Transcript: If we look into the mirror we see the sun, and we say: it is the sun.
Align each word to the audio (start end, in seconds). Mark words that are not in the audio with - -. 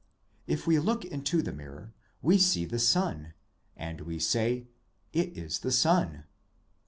If 0.47 0.65
we 0.65 0.79
look 0.79 1.05
into 1.05 1.43
the 1.43 1.51
mirror 1.53 1.93
we 2.23 2.39
see 2.39 2.65
the 2.65 2.79
sun, 2.79 3.35
and 3.77 4.01
we 4.01 4.17
say: 4.17 4.65
it 5.13 5.37
is 5.37 5.59
the 5.59 5.71
sun. 5.71 6.23